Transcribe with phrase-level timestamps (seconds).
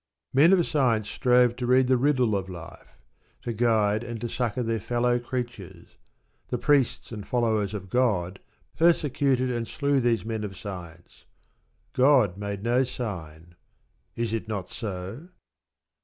[0.33, 2.97] Men of science strove to read the riddle of life;
[3.43, 5.89] to guide and to succour their fellow creatures.
[6.47, 8.39] The priests and followers of God
[8.75, 11.25] persecuted and slew these men of science.
[11.93, 13.53] God made no sign.
[14.15, 15.29] Is it not so?